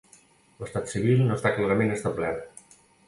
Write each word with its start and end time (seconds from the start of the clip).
L'estat 0.61 0.87
civil 0.93 1.21
no 1.27 1.35
està 1.37 1.51
clarament 1.59 1.93
establert. 1.99 2.73